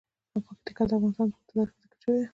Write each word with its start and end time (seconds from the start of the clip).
پکتیکا 0.45 0.83
د 0.89 0.91
افغانستان 0.97 1.27
په 1.31 1.35
اوږده 1.37 1.47
تاریخ 1.53 1.69
کې 1.75 1.79
ذکر 1.85 1.97
شوی 2.03 2.17
دی. 2.21 2.27